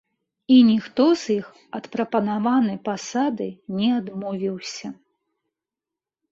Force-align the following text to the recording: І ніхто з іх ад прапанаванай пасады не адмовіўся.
І 0.53 0.55
ніхто 0.69 1.05
з 1.23 1.29
іх 1.39 1.51
ад 1.81 1.91
прапанаванай 1.97 2.81
пасады 2.89 3.49
не 3.77 3.89
адмовіўся. 4.01 4.87